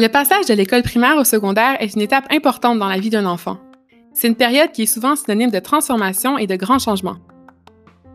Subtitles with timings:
[0.00, 3.26] Le passage de l'école primaire au secondaire est une étape importante dans la vie d'un
[3.26, 3.58] enfant.
[4.14, 7.18] C'est une période qui est souvent synonyme de transformation et de grands changements.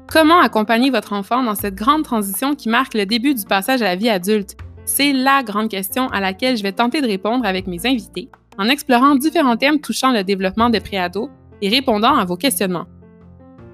[0.07, 3.85] Comment accompagner votre enfant dans cette grande transition qui marque le début du passage à
[3.85, 4.57] la vie adulte?
[4.85, 8.67] C'est la grande question à laquelle je vais tenter de répondre avec mes invités en
[8.67, 11.29] explorant différents thèmes touchant le développement des préados
[11.61, 12.87] et répondant à vos questionnements.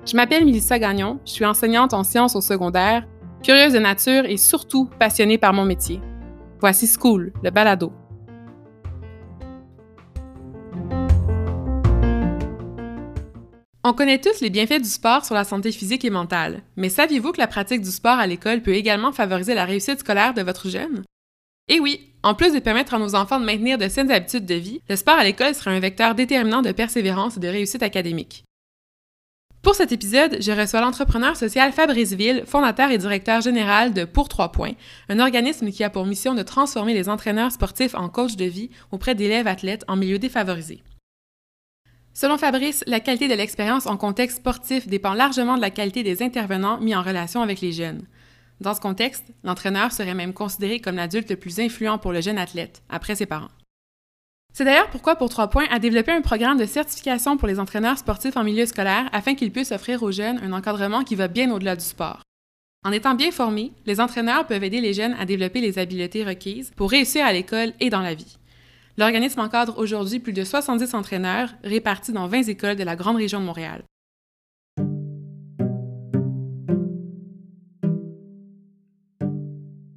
[0.04, 3.08] Je m'appelle Melissa Gagnon, je suis enseignante en sciences au secondaire,
[3.44, 6.02] curieuse de nature et surtout passionnée par mon métier.
[6.60, 7.94] Voici School, le balado.
[13.84, 17.32] On connaît tous les bienfaits du sport sur la santé physique et mentale, mais saviez-vous
[17.32, 20.68] que la pratique du sport à l'école peut également favoriser la réussite scolaire de votre
[20.68, 21.04] jeune?
[21.68, 24.56] Eh oui, en plus de permettre à nos enfants de maintenir de saines habitudes de
[24.56, 28.46] vie, le sport à l'école sera un vecteur déterminant de persévérance et de réussite académique.
[29.62, 34.28] Pour cet épisode, je reçois l'entrepreneur social Fabrice Ville, fondateur et directeur général de Pour
[34.28, 34.74] Trois Points,
[35.08, 38.72] un organisme qui a pour mission de transformer les entraîneurs sportifs en coachs de vie
[38.92, 40.82] auprès d'élèves athlètes en milieu défavorisé.
[42.16, 46.24] Selon Fabrice, la qualité de l'expérience en contexte sportif dépend largement de la qualité des
[46.24, 48.08] intervenants mis en relation avec les jeunes.
[48.62, 52.40] Dans ce contexte, l'entraîneur serait même considéré comme l'adulte le plus influent pour le jeune
[52.40, 53.50] athlète, après ses parents.
[54.54, 57.98] C'est d'ailleurs pourquoi Pour Trois Points a développé un programme de certification pour les entraîneurs
[57.98, 61.50] sportifs en milieu scolaire afin qu'ils puissent offrir aux jeunes un encadrement qui va bien
[61.52, 62.22] au-delà du sport.
[62.84, 66.72] En étant bien formés, les entraîneurs peuvent aider les jeunes à développer les habiletés requises
[66.76, 68.38] pour réussir à l'école et dans la vie.
[68.98, 73.40] L'organisme encadre aujourd'hui plus de 70 entraîneurs répartis dans 20 écoles de la grande région
[73.40, 73.84] de Montréal.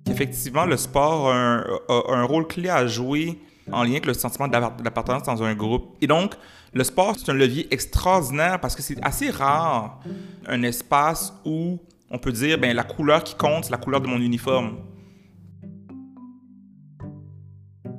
[0.08, 3.36] Effectivement, le sport a un, rôle clé à jouer
[3.72, 5.96] en lien avec le sentiment d'appartenance dans un groupe.
[6.00, 6.34] Et donc,
[6.72, 10.00] le sport, c'est un levier extraordinaire parce que c'est assez rare
[10.46, 11.78] un espace où
[12.10, 14.76] on peut dire, ben la couleur qui compte, c'est la couleur de mon uniforme.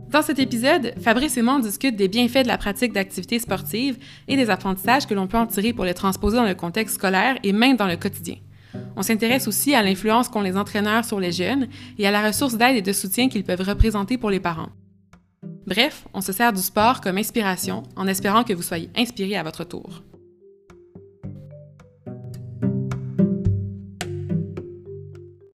[0.09, 3.97] Dans cet épisode, Fabrice et moi discutent des bienfaits de la pratique d'activités sportives
[4.29, 7.37] et des apprentissages que l'on peut en tirer pour les transposer dans le contexte scolaire
[7.43, 8.35] et même dans le quotidien.
[8.95, 11.67] On s'intéresse aussi à l'influence qu'ont les entraîneurs sur les jeunes
[11.97, 14.69] et à la ressource d'aide et de soutien qu'ils peuvent représenter pour les parents.
[15.67, 19.41] Bref, on se sert du sport comme inspiration en espérant que vous soyez inspiré à
[19.41, 20.03] votre tour.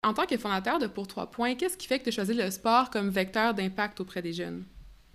[0.03, 2.33] En tant que fondateur de Pour Trois Points, qu'est-ce qui fait que tu as choisi
[2.33, 4.63] le sport comme vecteur d'impact auprès des jeunes?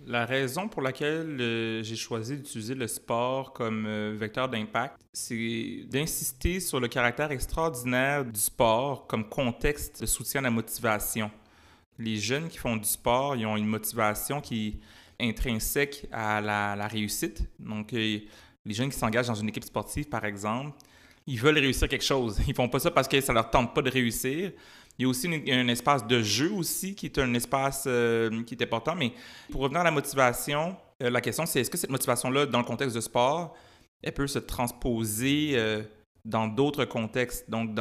[0.05, 5.85] La raison pour laquelle euh, j'ai choisi d'utiliser le sport comme euh, vecteur d'impact, c'est
[5.87, 11.31] d'insister sur le caractère extraordinaire du sport comme contexte de soutien à la motivation.
[11.99, 14.79] Les jeunes qui font du sport, ils ont une motivation qui
[15.19, 17.43] est intrinsèque à la, réussite.
[17.59, 18.19] Donc, euh,
[18.65, 20.77] les jeunes qui s'engagent dans une équipe sportive, par exemple,
[21.27, 22.39] ils veulent réussir quelque chose.
[22.47, 24.51] Ils font pas ça parce que ça leur tente pas de réussir.
[24.97, 28.53] Il y a aussi un espace de jeu aussi qui est un espace euh, qui
[28.53, 28.95] est important.
[28.95, 29.13] Mais
[29.51, 32.65] pour revenir à la motivation, euh, la question c'est est-ce que cette motivation-là, dans le
[32.65, 33.55] contexte de sport,
[34.03, 35.55] elle peut se transposer
[36.25, 37.71] dans d'autres contextes, donc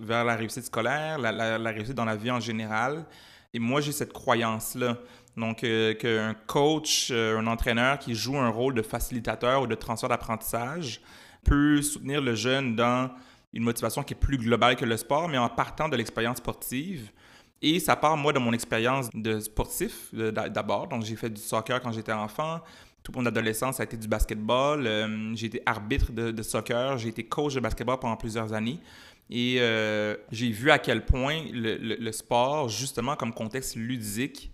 [0.00, 3.06] vers la réussite scolaire, la, réussite dans la vie en général.
[3.54, 4.98] Et moi, j'ai cette croyance-là.
[5.36, 5.64] Donc,
[5.98, 11.00] qu'un coach, un entraîneur qui joue un rôle de facilitateur ou de transfert d'apprentissage
[11.44, 13.10] peut soutenir le jeune dans
[13.52, 17.10] une motivation qui est plus globale que le sport, mais en partant de l'expérience sportive.
[17.62, 20.88] Et ça part, moi, de mon expérience de sportif d'abord.
[20.88, 22.60] Donc, j'ai fait du soccer quand j'étais enfant.
[23.04, 24.86] Toute mon adolescence, ça a été du basketball.
[24.86, 26.96] Euh, j'ai été arbitre de, soccer.
[26.96, 28.80] J'ai été coach de basketball pendant plusieurs années.
[29.28, 34.50] Et euh, j'ai vu à quel point le, sport, justement, comme contexte ludique,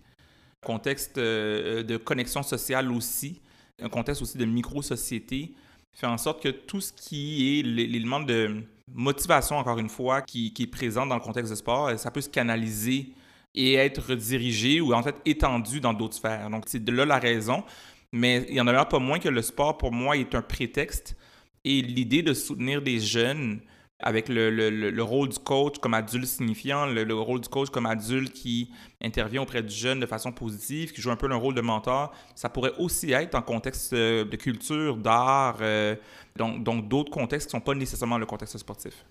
[0.62, 3.40] contexte euh, de connexion sociale aussi,
[3.80, 5.54] un contexte aussi de micro-société,
[5.92, 10.52] fait en sorte que tout ce qui est l'élément de motivation, encore une fois, qui,
[10.58, 13.12] est présent dans le contexte de sport, ça peut se canaliser
[13.54, 16.50] et être redirigé ou en fait étendu dans d'autres sphères.
[16.50, 17.64] Donc, c'est de là la raison.
[18.12, 21.16] Mais il y en a pas moins que le sport, pour moi, est un prétexte.
[21.64, 23.60] Et l'idée de soutenir des jeunes
[24.02, 27.86] avec le, le, le, rôle du coach comme adulte signifiant, le, rôle du coach comme
[27.86, 28.70] adulte qui
[29.02, 32.12] intervient auprès du jeune de façon positive, qui joue un peu un rôle de mentor,
[32.34, 35.96] ça pourrait aussi être en contexte euh, de culture, d'art, euh,
[36.36, 39.04] donc d'autres contextes qui ne sont pas nécessairement le contexte sportif.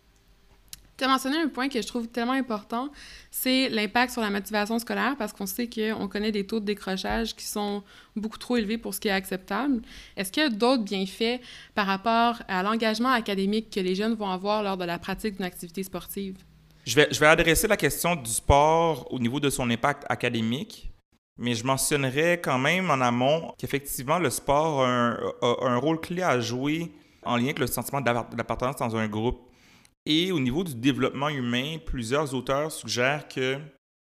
[0.99, 2.89] Tu as mentionné un point que je trouve tellement important,
[3.31, 7.37] c'est l'impact sur la motivation scolaire parce qu'on sait qu'on connaît des taux de décrochage
[7.37, 7.83] qui sont
[8.17, 9.81] beaucoup trop élevés pour ce qui est acceptable.
[10.17, 11.39] Est-ce qu'il y a d'autres bienfaits
[11.73, 15.45] par rapport à l'engagement académique que les jeunes vont avoir lors de la pratique d'une
[15.45, 16.35] activité sportive?
[16.85, 20.91] Je vais, je vais adresser la question du sport au niveau de son impact académique,
[21.37, 26.01] mais je mentionnerai quand même en amont qu'effectivement, le sport a un, a un rôle
[26.01, 26.91] clé à jouer
[27.23, 29.48] en lien avec le sentiment d'appartenance dans un groupe.
[30.05, 33.59] Et au niveau du développement humain, plusieurs auteurs suggèrent que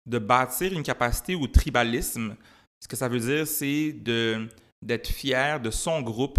[0.07, 2.37] de bâtir une capacité au tribalisme,
[2.81, 3.93] ce que ça veut dire, c'est
[4.83, 6.39] d'être fier de son groupe,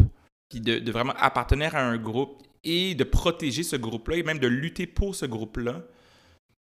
[0.49, 4.39] puis de, de, vraiment appartenir à un groupe et de protéger ce groupe-là et même
[4.39, 5.81] de lutter pour ce groupe-là.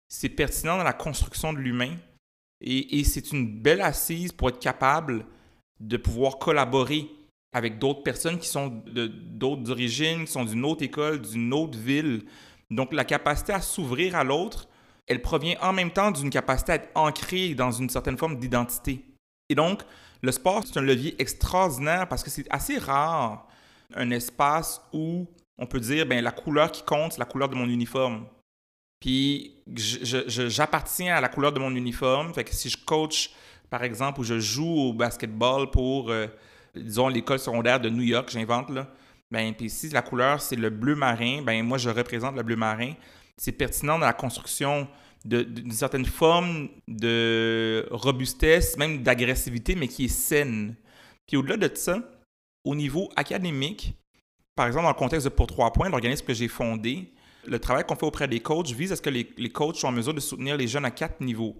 [0.09, 1.95] C'est pertinent dans la construction de l'humain
[2.61, 5.25] et, et c'est une belle assise pour être capable
[5.79, 7.09] de pouvoir collaborer
[7.53, 12.23] avec d'autres personnes qui sont d'autres origines, qui sont d'une autre école, d'une autre ville.
[12.69, 14.67] Donc la capacité à s'ouvrir à l'autre,
[15.07, 19.03] elle provient en même temps d'une capacité à être ancrée dans une certaine forme d'identité.
[19.49, 19.81] Et donc,
[20.21, 23.47] le sport, c'est un levier extraordinaire parce que c'est assez rare
[23.95, 25.27] un espace où
[25.57, 28.25] on peut dire, ben la couleur qui compte, c'est la couleur de mon uniforme.
[28.99, 32.33] Puis j'appartiens à la couleur de mon uniforme.
[32.33, 33.31] Fait que si je coach,
[33.69, 36.27] par exemple, ou je joue au basketball pour, euh,
[36.75, 38.87] disons, l'école secondaire de New York, j'invente là,
[39.31, 42.55] ben, puis si la couleur c'est le bleu marin, ben moi je représente le bleu
[42.55, 42.93] marin.
[43.37, 44.87] C'est pertinent dans la construction
[45.25, 50.75] d'une certaine forme de robustesse, même d'agressivité, mais qui est saine.
[51.27, 51.99] Puis au-delà de ça,
[52.63, 53.93] au niveau académique,
[54.55, 57.13] par exemple, dans le contexte de Pour Trois Points, l'organisme que j'ai fondé,
[57.45, 59.89] le travail qu'on fait auprès des coachs vise à ce que les, les, coachs soient
[59.89, 61.55] en mesure de soutenir les jeunes à quatre niveaux.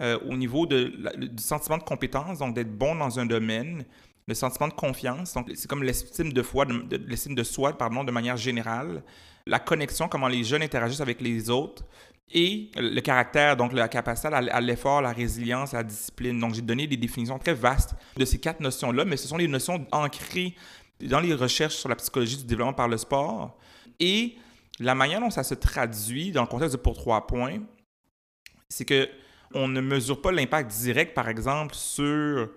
[0.00, 0.92] Euh, au niveau du
[1.38, 3.84] sentiment de compétence, donc d'être bon dans un domaine,
[4.30, 6.64] le sentiment de confiance, donc c'est comme l'estime de, foi,
[7.08, 9.02] l'estime de soi, pardon, de manière générale,
[9.44, 11.82] la connexion, comment les jeunes interagissent avec les autres,
[12.32, 16.38] et le caractère, donc la capacité à l'effort, la résilience, la discipline.
[16.38, 19.48] Donc j'ai donné des définitions très vastes de ces quatre notions-là, mais ce sont des
[19.48, 20.54] notions ancrées
[21.00, 23.58] dans les recherches sur la psychologie du développement par le sport.
[23.98, 24.36] Et
[24.78, 27.58] la manière dont ça se traduit dans le contexte de pour trois points,
[28.68, 29.08] c'est que
[29.52, 32.48] on ne mesure pas l'impact direct, par exemple, sur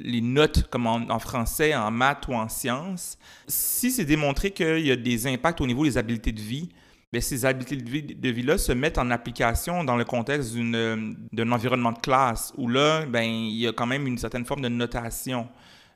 [0.00, 3.18] les notes comme en, français, en maths ou en sciences.
[3.46, 6.68] Si c'est démontré qu'il y a des impacts au niveau des habiletés de vie,
[7.12, 11.98] bien, ces habiletés de vie-là se mettent en application dans le contexte d'un environnement de
[11.98, 15.48] classe où là, ben, il y a quand même une certaine forme de notation.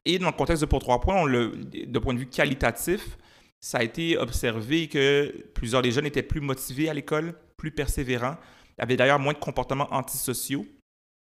[0.04, 3.16] Et dans le contexte de pour trois points, de point de vue qualitatif,
[3.60, 8.36] ça a été observé que plusieurs des jeunes étaient plus motivés à l'école, plus persévérants,
[8.76, 10.66] avaient d'ailleurs moins de comportements antisociaux.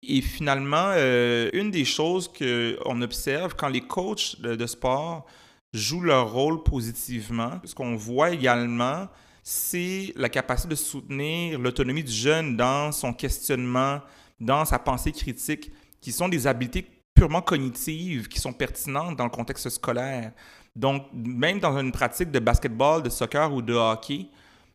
[0.08, 5.26] Et finalement, euh, une des choses qu'on observe quand les coachs de, sport
[5.74, 9.08] jouent leur rôle positivement, ce qu'on voit également,
[9.44, 14.02] c'est la capacité de soutenir l'autonomie du jeune dans son questionnement,
[14.40, 15.72] dans sa pensée critique,
[16.02, 20.32] qui sont des habiletés purement cognitives, qui sont pertinentes dans le contexte scolaire.
[20.76, 24.28] Donc, même dans une pratique de basketball, de soccer ou de hockey,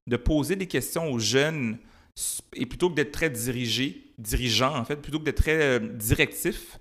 [0.07, 1.79] de poser des questions aux jeunes
[2.55, 6.79] et plutôt que d'être très dirigé, dirigeant en fait, plutôt que d'être très euh, directif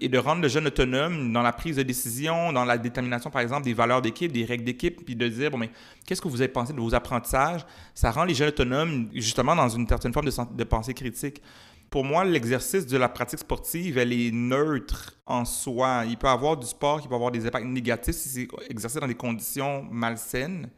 [0.00, 3.42] et de rendre le jeune autonome dans la prise de décision, dans la détermination par
[3.42, 5.70] exemple des valeurs d'équipe, des règles d'équipe, puis de dire bon mais
[6.06, 7.64] qu'est-ce que vous avez pensé de vos apprentissages,
[7.94, 11.42] ça rend les jeunes autonomes justement dans une certaine forme de, pensée critique.
[11.90, 16.04] Pour moi, l'exercice de la pratique sportive, elle est neutre en soi.
[16.06, 19.08] Il peut avoir du sport qui peut avoir des impacts négatifs si c'est exercé dans
[19.08, 20.70] des conditions malsaines.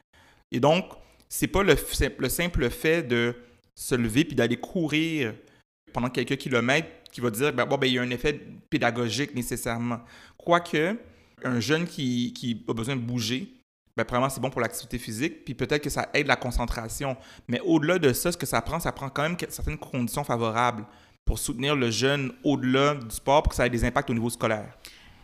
[0.50, 0.86] Et donc,
[1.28, 1.76] c'est pas le,
[2.18, 3.36] le simple fait de
[3.74, 5.34] se lever puis d'aller courir
[5.92, 8.40] pendant quelques kilomètres qui va dire ben, bon, ben, il y a un effet
[8.70, 10.00] pédagogique nécessairement.
[10.36, 10.96] Quoique,
[11.44, 13.52] un jeune qui, qui a besoin de bouger,
[13.96, 17.16] ben, probablement c'est bon pour l'activité physique, puis peut-être que ça aide la concentration.
[17.48, 20.86] Mais au-delà de ça, ce que ça prend, ça prend quand même certaines conditions favorables
[21.24, 24.30] pour soutenir le jeune au-delà du sport pour que ça ait des impacts au niveau
[24.30, 24.76] scolaire.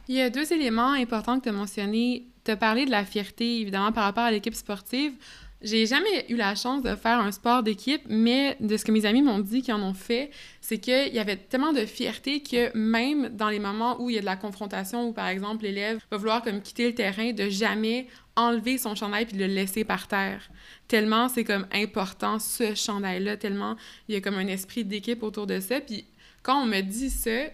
[0.06, 2.26] Il y a deux éléments importants que tu as mentionnés.
[2.44, 5.12] Tu as parlé de la fierté, évidemment, par rapport à l'équipe sportive.
[5.60, 9.04] J'ai jamais eu la chance de faire un sport d'équipe, mais de ce que mes
[9.06, 12.70] amis m'ont dit qu'ils en ont fait, c'est qu'il y avait tellement de fierté que
[12.76, 15.98] même dans les moments où il y a de la confrontation, où par exemple l'élève
[16.12, 20.06] va vouloir quitter le terrain, de jamais enlever son chandail puis de le laisser par
[20.06, 20.48] terre.
[20.86, 23.74] Tellement c'est comme important ce chandail-là, tellement
[24.08, 25.80] il y a comme un esprit d'équipe autour de ça.
[25.80, 26.04] Puis
[26.44, 27.48] quand on me dit ça,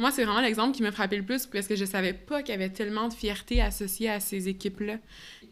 [0.00, 2.54] moi, c'est vraiment l'exemple qui m'a frappé le plus parce que je savais pas qu'il
[2.54, 4.94] y avait tellement de fierté associée à ces équipes-là.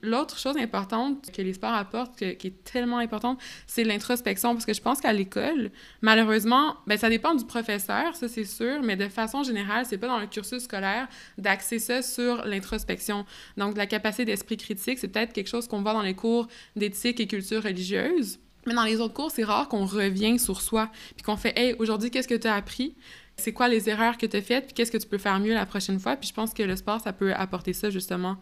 [0.02, 4.72] L'autre chose importante que les sports apportent, qui est tellement importante, c'est l'introspection parce que
[4.72, 5.70] je pense qu'à l'école,
[6.02, 10.08] malheureusement, ben ça dépend du professeur, ça c'est sûr, mais de façon générale, c'est pas
[10.08, 13.24] dans le cursus scolaire d'axer ça sur l'introspection.
[13.56, 17.20] Donc, la capacité d'esprit critique, c'est peut-être quelque chose qu'on voit dans les cours d'éthique
[17.20, 18.38] et culture religieuse.
[18.66, 21.74] Mais dans les autres cours, c'est rare qu'on revienne sur soi, puis qu'on fait Hey,
[21.78, 22.94] aujourd'hui, qu'est-ce que tu as appris?
[23.36, 25.54] C'est quoi les erreurs que tu as faites, puis qu'est-ce que tu peux faire mieux
[25.54, 26.16] la prochaine fois?
[26.16, 28.36] Puis je pense que le sport, ça peut apporter ça justement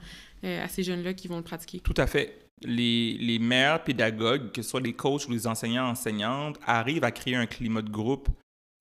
[0.44, 1.80] euh, à ces jeunes-là qui vont le pratiquer.
[1.80, 2.46] Tout à fait.
[2.62, 7.10] Les, les meilleurs pédagogues, que ce soit les coachs ou les enseignants, enseignantes, arrivent à
[7.10, 8.28] créer un climat de groupe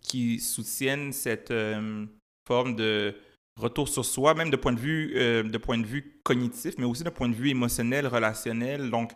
[0.02, 2.06] qui soutienne cette euh,
[2.48, 3.16] forme de
[3.60, 6.86] retour sur soi, même de point de vue, euh, de point de vue cognitif, mais
[6.86, 8.90] aussi de point de vue émotionnel, relationnel.
[8.90, 9.12] Donc,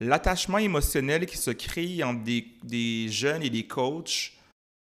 [0.00, 4.32] l'attachement émotionnel qui se crée entre des, des, jeunes et des coachs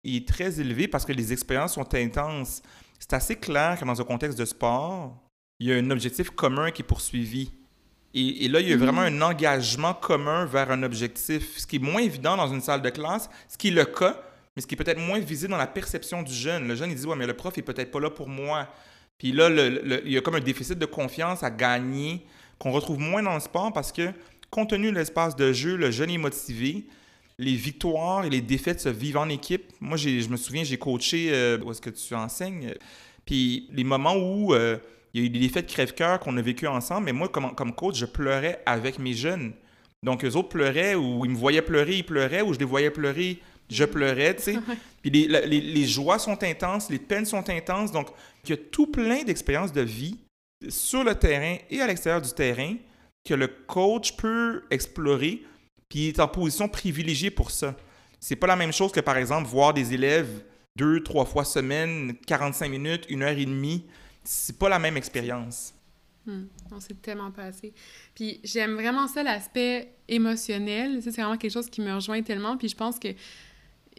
[0.03, 2.61] est très élevé parce que les expériences sont intenses.
[2.99, 5.15] C'est assez clair que dans un contexte de sport,
[5.59, 7.51] il y a un objectif commun qui est poursuivi.
[8.13, 9.21] Et, là, il y a vraiment mm-hmm.
[9.21, 12.89] un engagement commun vers un objectif, ce qui est moins évident dans une salle de
[12.89, 14.19] classe, ce qui est le cas,
[14.55, 16.67] mais ce qui est peut-être moins visible dans la perception du jeune.
[16.67, 18.67] Le jeune, il dit, ouais, mais le prof est peut-être pas là pour moi.
[19.19, 22.25] Puis là, il y a comme un déficit de confiance à gagner
[22.57, 24.11] qu'on retrouve moins dans le sport parce que,
[24.49, 26.85] compte tenu de l'espace de jeu, le jeune est motivé.
[27.37, 29.71] Les victoires et les défaites se vivent en équipe.
[29.79, 32.73] Moi, je me souviens, j'ai coaché euh, où est-ce que tu enseignes?
[33.25, 34.77] Puis les moments où euh,
[35.17, 37.74] il y a eu des défaites crève-cœur qu'on a vécues ensemble, mais moi, comme, comme
[37.74, 39.53] coach, je pleurais avec mes jeunes.
[40.03, 42.91] Donc, eux autres pleuraient, ou ils me voyaient pleurer, ils pleuraient, ou je les voyais
[42.91, 44.57] pleurer, je pleurais, tu sais.
[45.01, 47.91] Puis les, les, les, joies sont intenses, les peines sont intenses.
[47.91, 48.09] Donc,
[48.43, 50.17] il y a tout plein d'expériences de vie
[50.69, 52.75] sur le terrain et à l'extérieur du terrain
[53.25, 55.41] que le coach peut explorer,
[55.89, 57.75] puis il est en position privilégiée pour ça.
[58.19, 60.43] C'est pas la même chose que, par exemple, voir des élèves
[60.75, 63.83] deux, trois fois semaine, 45 minutes, une heure et demie.
[64.29, 65.74] C'est pas la même expérience.
[66.25, 66.48] Hmm.
[66.72, 67.74] On s'est tellement passé.
[68.13, 71.01] Puis j'aime vraiment ça, l'aspect émotionnel.
[71.01, 72.57] c'est vraiment quelque chose qui me rejoint tellement.
[72.57, 73.07] Puis je pense que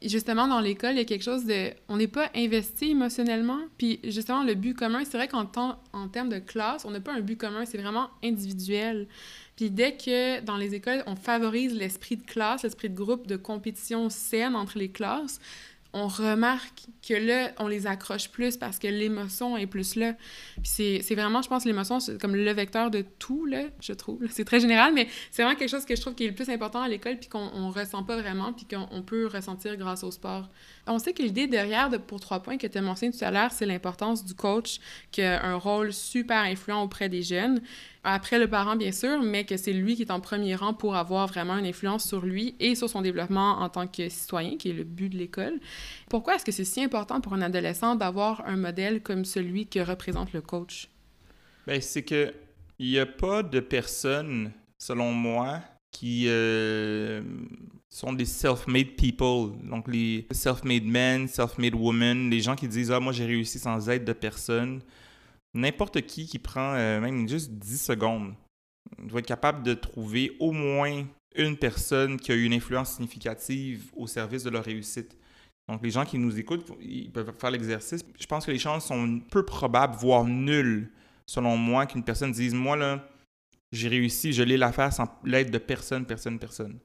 [0.03, 1.71] justement, dans l'école, il y a quelque chose de...
[1.89, 3.61] On n'est pas investi émotionnellement.
[3.79, 5.51] Puis, justement, le but commun, c'est vrai qu'en
[5.95, 9.09] en termes de classe, on n'a pas un but commun, c'est vraiment individuel.
[9.57, 13.37] Puis, dès que dans les écoles, on favorise l'esprit de classe, l'esprit de groupe, de
[13.37, 15.41] compétition saine entre les classes,
[15.95, 20.15] on remarque que là, on les accroche plus parce que l'émotion est plus là.
[20.63, 24.21] C'est vraiment, je pense, l'émotion, c'est comme le vecteur de tout, là, je trouve.
[24.31, 26.49] C'est très général, mais c'est vraiment quelque chose que je trouve qui est le plus
[26.51, 30.49] important à l'école, puis qu'on ressent pas vraiment, puis qu'on peut ressentir grâce au sport.
[30.87, 33.31] On sait que l'idée derrière, de, pour trois points que tu as mentionné tout à
[33.31, 34.79] l'heure, c'est l'importance du coach,
[35.11, 37.61] qui a un rôle super influent auprès des jeunes
[38.05, 40.97] après le parent, bien sûr, mais que c'est lui qui est en premier rang pour
[40.97, 44.71] avoir vraiment une influence sur lui et sur son développement en tant que citoyen, qui
[44.71, 45.61] est le but de l'école.
[46.09, 49.81] Pourquoi est-ce que c'est si important pour un adolescent d'avoir un modèle comme celui que
[49.81, 50.89] représente le coach?
[51.67, 52.33] Bien, c'est que
[52.79, 57.21] il n'y a pas de personnes, selon moi, qui euh,
[57.89, 59.53] sont des self-made people.
[59.65, 63.89] Donc, les self-made men, self-made women, les gens qui disent Ah, moi, j'ai réussi sans
[63.89, 64.81] aide de personne
[65.55, 68.35] n'importe qui qui prend euh, même juste 10 secondes
[68.99, 73.91] doit être capable de trouver au moins une personne qui a eu une influence significative
[73.97, 75.17] au service de leur réussite.
[75.69, 78.03] Donc, les gens qui nous écoutent, ils peuvent faire l'exercice.
[78.19, 80.91] Je pense que les chances sont peu probables, voire nulles,
[81.27, 83.07] selon moi, qu'une personne dise Moi, là,
[83.71, 86.79] j'ai réussi, je l'ai l'affaire sans l'aide de personne, personne, personne.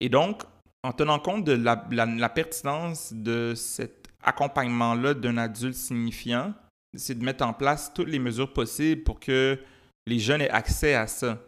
[0.00, 0.42] Et donc,
[0.84, 6.54] en tenant compte de la pertinence de cet accompagnement-là d'un adulte signifiant,
[6.96, 9.58] c'est de mettre en place toutes les mesures possibles pour que
[10.06, 11.38] les jeunes aient accès à ça.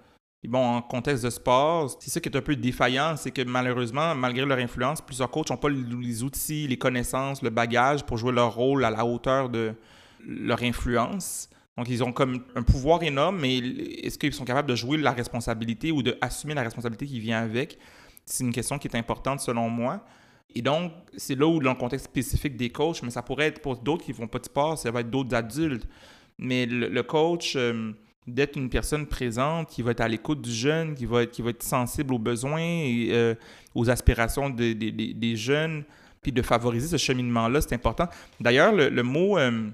[0.47, 4.15] Bon, en contexte de sport, c'est ça qui est un peu défaillant, c'est que malheureusement,
[4.15, 8.33] malgré leur influence, plusieurs coachs n'ont pas les outils, les connaissances, le bagage pour jouer
[8.33, 9.75] leur rôle à la hauteur de
[10.25, 11.51] leur influence.
[11.77, 15.13] Donc, ils ont comme un pouvoir énorme, mais est-ce qu'ils sont capables de jouer la
[15.13, 17.79] responsabilité ou d'assumer la responsabilité qui vient avec?
[18.25, 20.05] C'est une question qui est importante selon moi.
[20.55, 23.61] Et donc, c'est là où, dans le contexte spécifique des coachs, mais ça pourrait être
[23.61, 25.87] pour d'autres qui font pas de sport, ça va être d'autres adultes.
[26.39, 27.93] Mais le, coach, euh,
[28.27, 31.43] d'être une personne présente, qui va être à l'écoute du jeune, qui va être, qui
[31.43, 33.35] va être sensible aux besoins et euh,
[33.75, 35.85] aux aspirations des jeunes,
[36.23, 38.09] puis de favoriser ce cheminement-là, c'est important.
[38.41, 39.71] D'ailleurs, le, euh,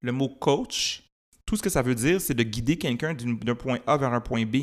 [0.00, 1.02] le mot coach,
[1.46, 4.20] tout ce que ça veut dire, c'est de guider quelqu'un d'un point A vers un
[4.20, 4.56] point B.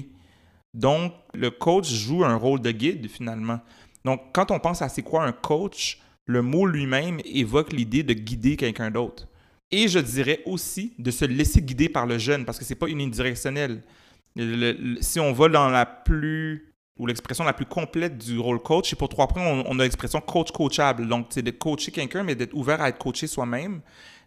[0.73, 3.59] Donc, le coach joue un rôle de guide, finalement.
[4.05, 8.13] Donc, quand on pense à c'est quoi un coach, le mot lui-même évoque l'idée de
[8.13, 9.27] guider quelqu'un d'autre.
[9.71, 12.87] Et je dirais aussi de se laisser guider par le jeune, parce que c'est pas
[12.87, 13.83] unidirectionnel.
[14.99, 18.95] si on va dans la plus ou l'expression la plus complète du rôle coach, et
[18.95, 21.07] pour trois points, on, a l'expression coach coachable.
[21.07, 23.81] Donc, c'est de coacher quelqu'un, mais d'être ouvert à être coaché soi-même.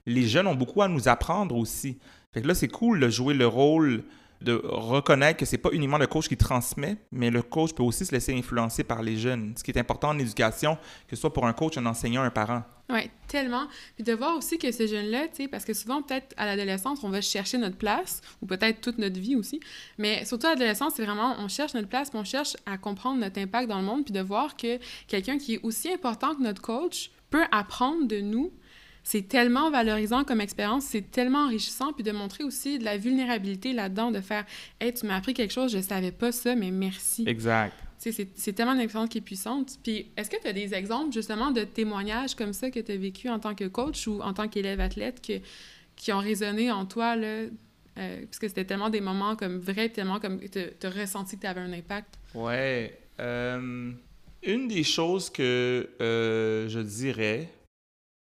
[0.06, 1.98] Les jeunes ont beaucoup à nous apprendre aussi.
[2.32, 4.02] Fait que là, c'est cool de jouer le rôle
[4.44, 8.04] de reconnaître que c'est pas uniquement le coach qui transmet, mais le coach peut aussi
[8.06, 9.54] se laisser influencer par les jeunes.
[9.56, 10.76] Ce qui est important en éducation,
[11.08, 12.62] que ce soit pour un coach, un enseignant, un parent.
[12.90, 13.66] Oui, tellement.
[13.94, 17.02] Puis de voir aussi que ces jeunes-là, tu sais, parce que souvent, peut-être à l'adolescence,
[17.02, 19.58] on va chercher notre place, ou peut-être toute notre vie aussi,
[19.96, 23.18] mais surtout à l'adolescence, c'est vraiment, on cherche notre place, puis on cherche à comprendre
[23.20, 26.42] notre impact dans le monde, puis de voir que quelqu'un qui est aussi important que
[26.42, 28.52] notre coach peut apprendre de nous
[29.04, 33.74] c'est tellement valorisant comme expérience, c'est tellement enrichissant, puis de montrer aussi de la vulnérabilité
[33.74, 34.46] là-dedans, de faire
[34.80, 37.24] Hey, tu m'as appris quelque chose, je savais pas ça, mais merci.
[37.28, 37.74] Exact.
[37.98, 39.78] C'est tellement une expérience qui est puissante.
[39.82, 42.96] Puis, est-ce que tu as des exemples, justement, de témoignages comme ça que tu as
[42.96, 45.34] vécu en tant que coach ou en tant qu'élève athlète que,
[45.96, 47.44] qui ont résonné en toi, là,
[47.96, 51.42] euh, parce que c'était tellement des moments comme vrais, tellement comme tu as ressenti que
[51.42, 52.18] tu avais un impact?
[52.34, 52.98] Ouais.
[53.20, 53.92] Euh,
[54.42, 57.48] une des choses que euh, je dirais,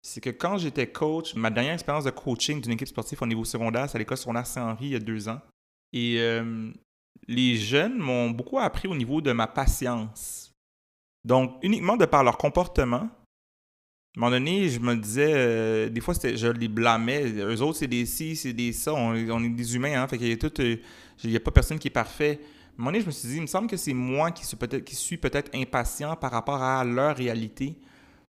[0.07, 3.43] c'est que quand j'étais coach, ma dernière expérience de coaching d'une équipe sportive au niveau
[3.43, 5.41] secondaire, c'est à l'école secondaire Saint-Henri il y a deux ans.
[5.91, 6.71] Et euh,
[7.27, 10.53] les jeunes m'ont beaucoup appris au niveau de ma patience.
[11.25, 13.09] Donc, uniquement de par leur comportement, à un
[14.15, 17.29] moment donné, je me disais, euh, des fois, je les blâmais.
[17.29, 18.93] Eux autres, c'est des ci, c'est des ça.
[18.93, 20.07] On, est des humains, hein.
[20.07, 20.53] Fait qu'il y a tout.
[20.61, 22.39] Il n'y a pas personne qui est parfait.
[22.39, 24.45] À un moment donné, je me suis dit, il me semble que c'est moi qui
[24.95, 27.75] suis peut-être impatient par rapport à leur réalité.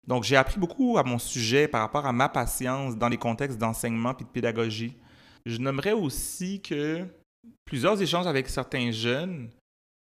[0.07, 3.57] Donc, j'ai appris beaucoup à mon sujet par rapport à ma patience dans les contextes
[3.57, 4.95] d'enseignement et de pédagogie.
[5.45, 7.05] Je nommerais aussi que
[7.65, 9.50] plusieurs échanges avec certains jeunes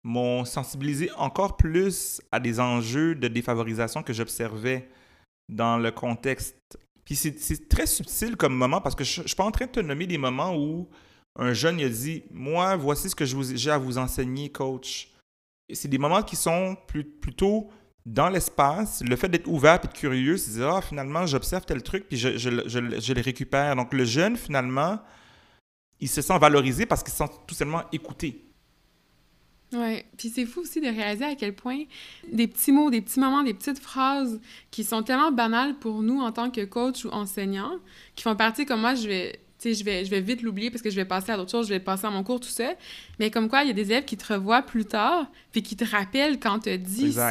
[0.05, 4.89] m'ont sensibilisé encore plus à des enjeux de défavorisation que j'observais
[5.49, 6.57] dans le contexte.
[7.05, 9.71] Puis c'est très subtil comme moment parce que je ne suis pas en train de
[9.71, 10.89] te nommer des moments où
[11.37, 15.11] un jeune a dit Moi, voici ce que j'ai à vous enseigner, coach.
[15.73, 16.77] C'est des moments qui sont
[17.21, 17.71] plutôt
[18.05, 21.83] dans l'espace, le fait d'être ouvert et de curieux, c'est dire, ah, finalement, j'observe tel
[21.83, 23.77] truc, puis je, je, je, le récupère.
[23.77, 24.99] Donc, le jeune, finalement,
[26.01, 28.45] il se sent valorisé parce qu'il se sent tout simplement écouté.
[29.73, 31.85] Oui, puis c'est fou aussi de réaliser à quel point
[32.31, 34.39] des petits mots, des petits moments, des petites phrases
[34.71, 37.79] qui sont tellement banales pour nous en tant que coach ou enseignant,
[38.15, 40.91] qui font partie comme moi, je vais je vais, je vais vite l'oublier parce que
[40.91, 42.73] je vais passer à d'autres choses, je vais passer à mon cours, tout ça.
[43.21, 45.77] Mais comme quoi, il y a des élèves qui te revoient plus tard, puis qui
[45.77, 47.31] te rappellent quand tu dis ça.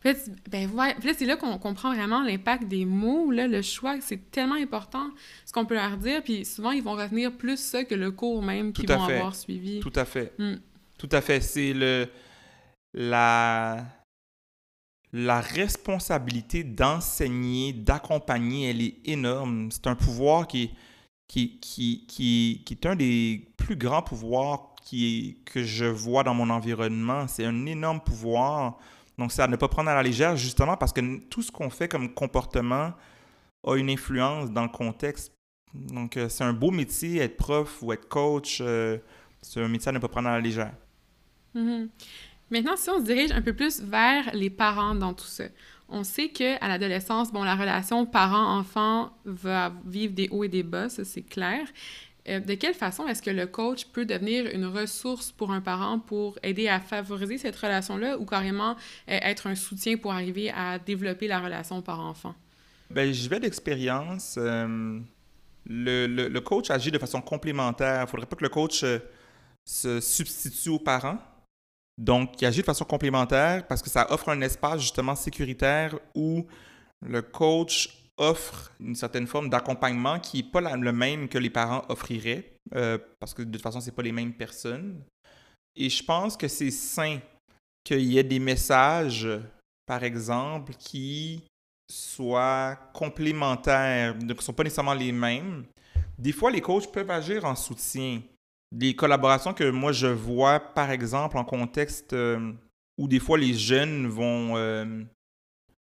[0.00, 0.14] Puis
[0.50, 0.68] ben,
[1.16, 5.10] c'est là qu'on comprend vraiment l'impact des mots, là, le choix, c'est tellement important
[5.44, 8.42] ce qu'on peut leur dire, puis souvent, ils vont retenir plus ça que le cours
[8.42, 9.80] même qu'ils vont avoir suivi.
[9.80, 10.32] Tout à fait.
[10.38, 10.56] Hmm.
[10.98, 11.40] Tout à fait.
[11.40, 12.08] C'est le...
[12.94, 13.84] La...
[15.12, 19.68] La responsabilité d'enseigner, d'accompagner, elle est énorme.
[19.72, 20.70] C'est un pouvoir qui est,
[21.26, 26.34] qui, qui, qui, qui est un des plus grands pouvoirs qui que je vois dans
[26.34, 27.26] mon environnement.
[27.26, 28.78] C'est un énorme pouvoir
[29.20, 31.68] donc, c'est à ne pas prendre à la légère, justement parce que tout ce qu'on
[31.68, 32.94] fait comme comportement
[33.66, 35.34] a une influence dans le contexte.
[35.74, 38.60] Donc, euh, c'est un beau métier, être prof ou être coach.
[38.62, 38.96] Euh,
[39.42, 40.72] c'est un métier à ne pas prendre à la légère.
[41.54, 41.88] Mm-hmm.
[42.50, 45.44] Maintenant, si on se dirige un peu plus vers les parents dans tout ça,
[45.90, 50.88] on sait qu'à l'adolescence, bon, la relation parent-enfant va vivre des hauts et des bas,
[50.88, 51.68] ça c'est clair.
[52.28, 55.98] Euh, de quelle façon est-ce que le coach peut devenir une ressource pour un parent
[55.98, 58.74] pour aider à favoriser cette relation-là ou carrément euh,
[59.06, 62.34] être un soutien pour arriver à développer la relation parent-enfant?
[62.90, 64.36] Bien, je vais d'expérience.
[64.38, 65.00] Euh,
[65.66, 68.00] le, le, coach agit de façon complémentaire.
[68.00, 68.84] Il ne faudrait pas que le coach
[69.64, 71.18] se substitue aux parents.
[71.96, 76.46] Donc, il agit de façon complémentaire parce que ça offre un espace justement sécuritaire où
[77.02, 81.84] le coach offre une certaine forme d'accompagnement qui n'est pas le même que les parents
[81.88, 85.02] offriraient, euh, parce que de toute façon, ce pas les mêmes personnes.
[85.74, 87.18] Et je pense que c'est sain
[87.82, 89.28] qu'il y ait des messages,
[89.86, 91.42] par exemple, qui
[91.90, 95.64] soient complémentaires, qui ne sont pas nécessairement les mêmes.
[96.18, 98.20] Des fois, les coachs peuvent agir en soutien.
[98.70, 102.52] Des collaborations que moi je vois, par exemple, en contexte euh,
[102.98, 105.02] où des fois les jeunes vont euh,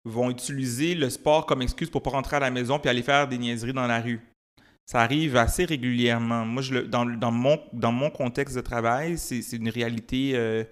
[0.05, 3.27] vont utiliser le sport comme excuse pour pas rentrer à la maison puis aller faire
[3.27, 4.21] des niaiseries dans la rue.
[4.87, 6.45] Ça arrive assez régulièrement.
[6.45, 10.65] Moi, dans, mon, contexte de travail, c'est une réalité euh,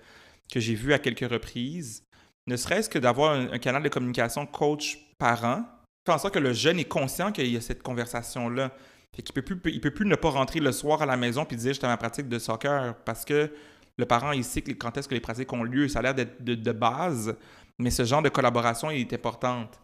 [0.52, 2.04] que j'ai vue à quelques reprises.
[2.46, 5.64] Ne serait-ce que d'avoir un, canal de communication coach-parent,
[6.04, 8.72] fait en sorte que le jeune est conscient qu'il y a cette conversation-là.
[9.16, 11.44] Il ne peut, plus, il peut plus ne pas rentrer le soir à la maison
[11.44, 13.50] puis dire «j'étais à ma pratique de soccer» parce que
[13.98, 15.88] le parent, il sait quand est-ce que les pratiques ont lieu.
[15.88, 17.36] Ça a l'air d'être de base.
[17.82, 19.80] Mais ce genre de collaboration est importante.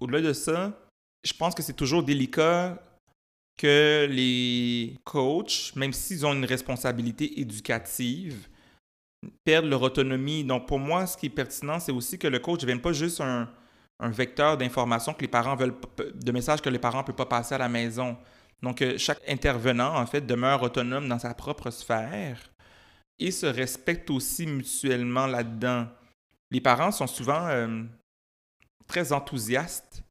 [0.00, 0.72] Au-delà de ça,
[1.24, 2.80] je pense que c'est toujours délicat
[3.56, 8.48] que les coachs, même s'ils ont une responsabilité éducative,
[9.44, 10.44] perdent leur autonomie.
[10.44, 12.92] Donc pour moi, ce qui est pertinent, c'est aussi que le coach ne devienne pas
[12.92, 13.48] juste un,
[14.00, 15.76] vecteur d'information que les parents veulent,
[16.14, 18.16] de messages que les parents ne peuvent pas passer à la maison.
[18.60, 22.38] Donc chaque intervenant, en fait, demeure autonome dans sa propre sphère
[23.20, 25.86] et se respecte aussi mutuellement là-dedans
[26.52, 27.82] les parents sont souvent euh,
[28.86, 30.04] très enthousiastes.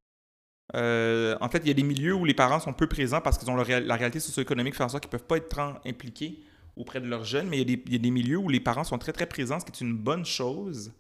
[0.74, 3.38] Euh, en fait, il y a des milieux où les parents sont peu présents parce
[3.38, 6.40] qu'ils ont la réalité socio-économique fait en sorte qu'ils ne peuvent pas être impliqués
[6.76, 9.12] auprès de leurs jeunes, mais il y, a des, milieux où les parents sont très,
[9.12, 10.92] très présents, ce qui est une bonne chose.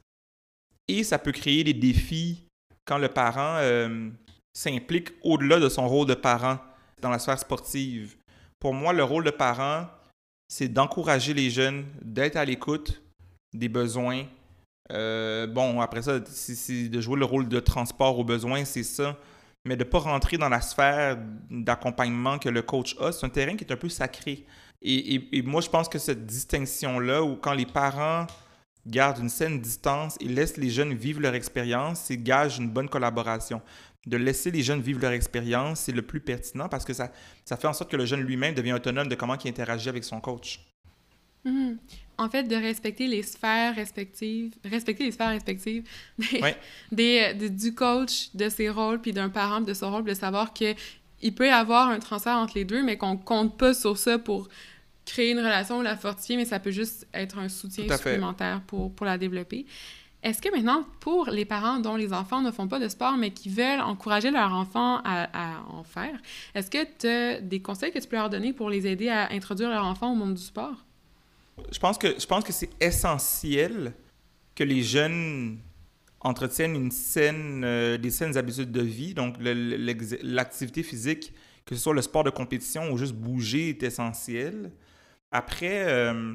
[0.88, 2.46] Et ça peut créer des défis
[2.86, 4.10] quand le parent euh,
[4.54, 6.60] s'implique au-delà de son rôle de parent
[7.02, 8.18] dans la sphère sportive.
[8.60, 9.88] Pour moi, le rôle de parent,
[10.48, 13.02] c'est d'encourager les jeunes, d'être à l'écoute
[13.54, 14.26] des besoins,
[14.92, 19.18] euh, bon, après ça, c'est de jouer le rôle de transport au besoin, c'est ça.
[19.64, 21.18] Mais de ne pas rentrer dans la sphère
[21.50, 24.46] d'accompagnement que le coach a, c'est un terrain qui est un peu sacré.
[24.82, 28.26] Et, moi, je pense que cette distinction-là, où quand les parents
[28.88, 32.90] garde une saine distance et laisse les jeunes vivre leur expérience, c'est gage une bonne
[32.90, 33.62] collaboration.
[34.08, 37.12] De laisser les jeunes vivre leur expérience, c'est le plus pertinent parce que ça,
[37.46, 40.04] ça fait en sorte que le jeune lui-même devient autonome de comment il interagit avec
[40.04, 40.71] son coach.
[41.44, 41.78] Mhm.
[42.18, 45.84] En fait, de respecter les sphères respectives, respecter les sphères respectives
[46.92, 50.76] des, du coach, de ses rôles, puis d'un parent, de son rôle, de savoir que
[51.24, 54.18] il peut y avoir un transfert entre les deux, mais qu'on compte pas sur ça
[54.20, 54.50] pour
[55.06, 58.94] créer une relation ou la fortifier, mais ça peut juste être un soutien supplémentaire pour,
[58.94, 59.66] pour la développer.
[60.24, 63.32] Est-ce que maintenant, pour les parents dont les enfants ne font pas de sport, mais
[63.32, 66.20] qui veulent encourager leur enfant à, à en faire,
[66.54, 69.32] est-ce que tu as des conseils que tu peux leur donner pour les aider à
[69.32, 70.86] introduire leur enfant au monde du sport?
[71.72, 73.94] Je pense que, je pense que c'est essentiel
[74.56, 75.60] que les jeunes
[76.20, 76.92] entretiennent une
[77.64, 79.14] euh, des saines habitudes de vie.
[79.14, 81.34] Donc, l'activité physique,
[81.66, 84.72] que ce soit le sport de compétition ou juste bouger, est essentiel.
[85.32, 86.34] Après, euh,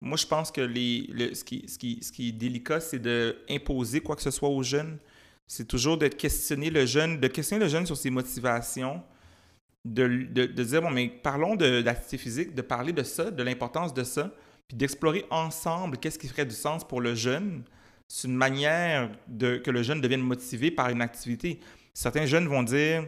[0.00, 4.16] moi, je pense que ce, qui, ce, qui, ce qui est délicat, c'est d'imposer quoi
[4.16, 4.98] que ce soit aux jeunes.
[5.46, 9.02] C'est toujours de questionner le jeune, de questionner le jeune sur ses motivations,
[9.84, 13.92] de, de, de dire, bon, mais parlons d'activité physique, de parler de ça, de l'importance
[13.94, 14.32] de ça,
[14.68, 17.64] puis d'explorer ensemble qu'est-ce qui ferait du sens pour le jeune.
[18.08, 21.60] C'est une manière de, que le jeune devienne motivé par une activité.
[21.94, 23.06] Certains jeunes vont dire,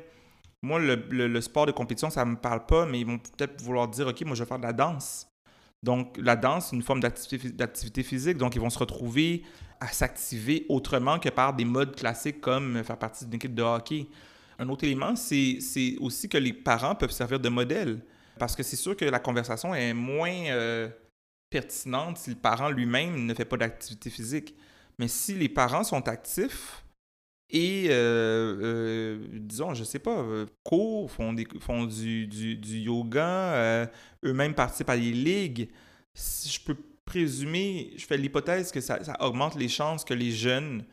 [0.63, 3.61] moi, le, le, sport de compétition, ça ne me parle pas, mais ils vont peut-être
[3.63, 5.29] vouloir dire, OK, moi, je vais faire de la danse.
[5.83, 8.39] Donc, la danse, c'est une forme d'activité physique.
[8.39, 9.43] Donc, ils vont se retrouver
[9.81, 14.07] à s'activer autrement que par des modes classiques comme faire partie d'une équipe de hockey.
[14.59, 15.59] Un autre élément, c'est
[16.01, 18.01] aussi que les parents peuvent servir de modèle.
[18.39, 20.89] Parce que c'est sûr que la conversation est moins euh,
[21.51, 24.55] pertinente si le parent lui-même ne fait pas d'activité physique.
[24.99, 26.85] Mais si les parents sont actifs
[27.51, 30.25] et, euh, euh, disons, je sais pas,
[30.65, 33.89] courent, font, du, yoga,
[34.25, 35.69] eux-mêmes participent à des ligues,
[36.15, 40.85] je peux présumer, je fais l'hypothèse que ça, augmente les chances que les jeunes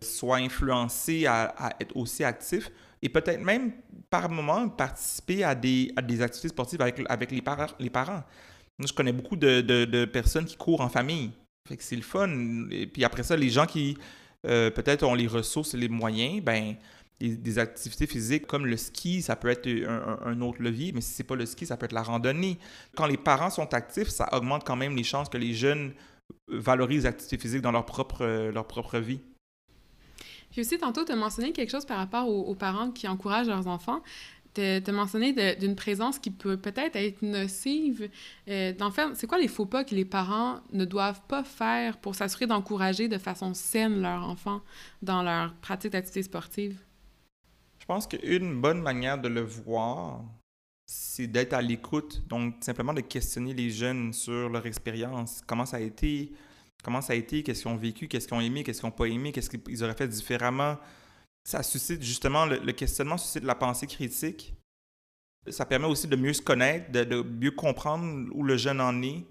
[0.00, 2.70] soient influencés à être aussi actifs
[3.02, 3.72] et peut-être même
[4.10, 8.22] par moment participer à des, activités sportives avec, les, par les parents.
[8.78, 11.30] Je connais beaucoup de, personnes qui courent en famille.
[11.78, 12.30] C'est le fun.
[12.70, 13.98] Et puis après ça, les gens qui
[14.46, 16.76] euh, peut-être ont les ressources et les moyens, ben
[17.20, 19.68] des, activités physiques comme le ski, ça peut être
[20.24, 22.58] un, autre levier, mais si c'est pas le ski, ça peut être la randonnée.
[22.96, 25.92] Quand les parents sont actifs, ça augmente quand même les chances que les jeunes
[26.46, 29.20] valorisent l'activité physique dans leur propre vie.
[30.58, 33.68] Puis aussi, tantôt, tu as mentionné quelque chose par rapport aux, parents qui encouragent leurs
[33.68, 34.02] enfants.
[34.54, 38.10] Tu as mentionné d'une présence qui peut peut-être être nocive.
[38.48, 42.16] Euh, fait, c'est quoi les faux pas que les parents ne doivent pas faire pour
[42.16, 44.60] s'assurer d'encourager de façon saine leur enfant
[45.00, 46.76] dans leur pratique d'activité sportive?
[47.78, 50.24] Je pense qu'une bonne manière de le voir,
[50.86, 52.26] c'est d'être à l'écoute.
[52.28, 55.40] Donc, simplement de questionner les jeunes sur leur expérience.
[55.46, 56.32] Comment ça a été?
[56.82, 58.96] Comment ça a été, qu'est-ce qu'ils ont vécu, qu'est-ce qu'ils ont aimé, qu'est-ce qu'ils n'ont
[58.96, 60.76] pas aimé, qu'est-ce qu'ils auraient fait différemment.
[61.44, 64.54] Ça suscite justement, le, questionnement suscite la pensée critique.
[65.48, 69.24] Ça permet aussi de mieux se connaître, de, mieux comprendre où le jeune en est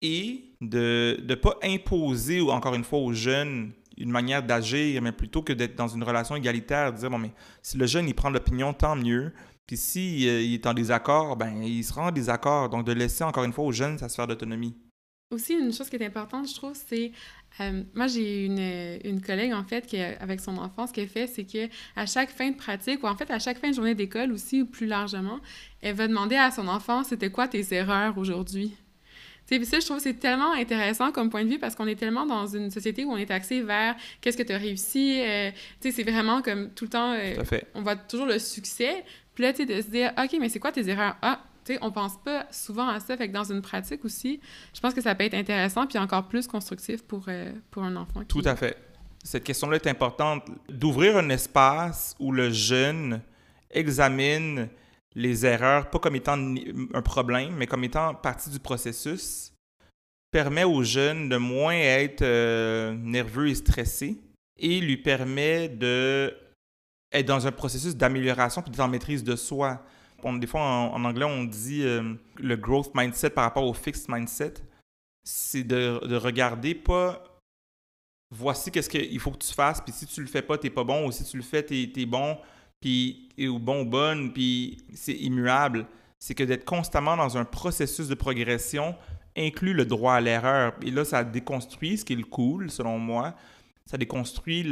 [0.00, 5.42] et de ne pas imposer, encore une fois, aux jeunes une manière d'agir, mais plutôt
[5.42, 8.30] que d'être dans une relation égalitaire, de dire, bon, mais si le jeune, il prend
[8.30, 9.32] l'opinion, tant mieux.
[9.66, 12.68] Puis s'il si, euh, est en désaccord, ben, il sera en désaccord.
[12.68, 14.76] Donc, de laisser, encore une fois, aux jeunes sa sphère d'autonomie.
[15.30, 17.12] Aussi, une chose qui est importante, je trouve, c'est.
[17.60, 21.26] Euh, moi, j'ai une, une, collègue, en fait, qui, avec son enfant, ce qu'elle fait,
[21.26, 23.94] c'est que à chaque fin de pratique, ou en fait, à chaque fin de journée
[23.94, 25.40] d'école aussi, ou plus largement,
[25.82, 28.74] elle va demander à son enfant c'était quoi tes erreurs aujourd'hui?
[29.46, 31.86] Tu sais, ça, je trouve que c'est tellement intéressant comme point de vue parce qu'on
[31.86, 35.20] est tellement dans une société où on est axé vers qu'est-ce que tu as réussi.
[35.20, 37.34] Euh, tu sais, c'est vraiment comme tout le temps, euh,
[37.74, 39.04] on voit toujours le succès.
[39.34, 41.16] Puis là, tu sais, de se dire, OK, mais c'est quoi tes erreurs?
[41.20, 41.42] Ah,
[41.80, 43.16] on pense pas souvent à ça.
[43.16, 44.40] Fait que dans une pratique aussi,
[44.74, 47.96] je pense que ça peut être intéressant puis encore plus constructif pour, euh, pour un
[47.96, 48.24] enfant.
[48.24, 48.76] Tout à fait.
[49.22, 50.44] Cette question-là est importante.
[50.68, 53.20] D'ouvrir un espace où le jeune
[53.70, 54.68] examine
[55.14, 56.38] les erreurs, pas comme étant
[56.94, 59.52] un problème, mais comme étant partie du processus,
[60.30, 64.18] permet au jeune de moins être euh, nerveux et stressé
[64.58, 66.34] et lui permet de
[67.12, 69.82] être dans un processus d'amélioration puis d'être en maîtrise de soi
[70.24, 74.54] des fois, en, anglais, on dit euh, le growth mindset par rapport au fixed mindset.
[75.24, 77.22] C'est de, regarder pas
[78.30, 80.84] voici qu'est-ce qu'il faut que tu fasses, puis si tu le fais pas, t'es pas
[80.84, 82.36] bon, ou si tu le fais, t'es es bon,
[82.80, 85.86] puis ou bon ou bonne, puis c'est immuable.
[86.18, 88.96] C'est que d'être constamment dans un processus de progression
[89.36, 90.74] inclut le droit à l'erreur.
[90.82, 93.34] Et là, ça déconstruit ce qui est cool, selon moi.
[93.86, 94.66] Ça déconstruit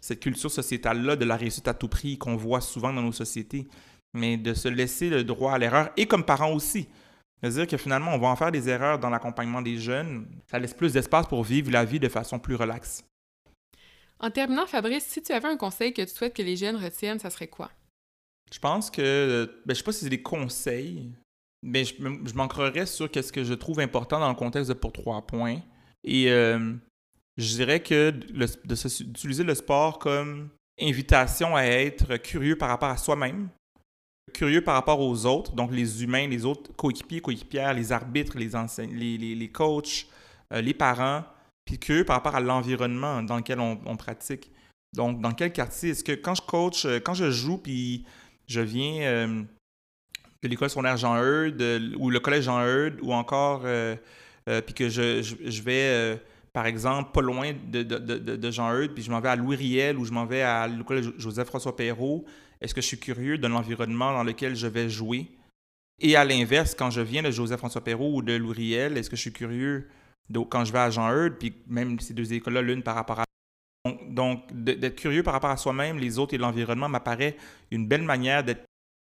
[0.00, 3.66] cette culture sociétale-là de la réussite à tout prix qu'on voit souvent dans nos sociétés
[4.16, 6.88] mais de se laisser le droit à l'erreur, et comme parent aussi.
[7.40, 10.26] C'est-à-dire que finalement, on va en faire des erreurs dans l'accompagnement des jeunes.
[10.50, 13.04] Ça laisse plus d'espace pour vivre la vie de façon plus relaxe.
[14.18, 17.18] En terminant, Fabrice, si tu avais un conseil que tu souhaites que les jeunes retiennent,
[17.18, 17.70] ça serait quoi?
[18.52, 21.12] Je pense que, ben, je sais pas si c'est des conseils,
[21.62, 24.92] mais je, je m'ancrerais sur ce que je trouve important dans le contexte de Pour
[24.92, 25.60] trois points.
[26.04, 26.72] Et euh,
[27.36, 30.48] je dirais que d'utiliser le sport comme
[30.80, 33.48] invitation à être curieux par rapport à soi-même,
[34.32, 39.18] curieux par rapport aux autres, donc les humains, les autres coéquipiers, coéquipières, les arbitres, les,
[39.18, 40.06] les, les, coachs,
[40.52, 41.24] euh, les parents,
[41.64, 44.50] puis curieux par rapport à l'environnement dans lequel on, pratique.
[44.94, 45.90] Donc, dans quel quartier?
[45.90, 48.04] Est-ce que quand je coach, euh, quand je joue, puis
[48.46, 49.42] je viens euh,
[50.42, 55.62] de l'école secondaire Jean Eudes ou le collège Jean Eudes ou encore, puis que je,
[55.62, 56.20] vais
[56.52, 59.56] par exemple, pas loin de, de, de, Jean Eudes, puis je m'en vais à Louis
[59.56, 62.24] Riel ou je m'en vais à l'école Joseph-François Perrault,
[62.60, 65.28] est-ce que je suis curieux de l'environnement dans lequel je vais jouer?
[66.00, 69.16] Et à l'inverse, quand je viens de Joseph-François Perrault ou de Louis Riel, est-ce que
[69.16, 69.88] je suis curieux
[70.28, 73.20] de, quand je vais à Jean Eudes, puis même ces deux écoles-là, l'une par rapport
[73.20, 73.24] à
[73.84, 77.36] donc, donc d'être curieux par rapport à soi-même, les autres et l'environnement m'apparaît
[77.70, 78.64] une belle manière d'être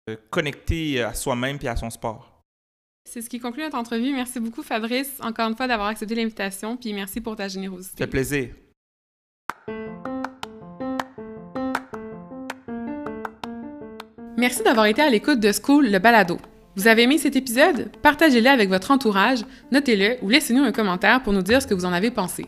[0.09, 2.43] euh, connecté à soi-même et à son sport.
[3.09, 4.11] C'est ce qui conclut notre entrevue.
[4.11, 7.97] Merci beaucoup, Fabrice, encore une fois, d'avoir accepté l'invitation, puis merci pour ta générosité.
[7.97, 8.49] Ça fait plaisir.
[14.39, 16.37] Merci d'avoir été à l'écoute de School, le balado.
[16.75, 17.89] Vous avez aimé cet épisode?
[18.03, 19.39] Partagez-le avec votre entourage,
[19.71, 22.45] notez-le ou laissez-nous un commentaire pour nous dire ce que vous en avez pensé.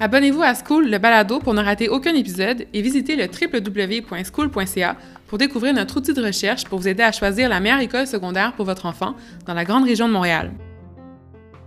[0.00, 5.36] Abonnez-vous à School, le balado, pour ne rater aucun épisode et visitez le www.school.ca pour
[5.36, 8.64] découvrir notre outil de recherche pour vous aider à choisir la meilleure école secondaire pour
[8.64, 9.14] votre enfant
[9.44, 10.50] dans la grande région de Montréal.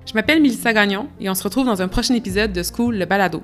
[0.07, 3.05] Je m'appelle Mélissa Gagnon et on se retrouve dans un prochain épisode de School, le
[3.05, 3.43] balado.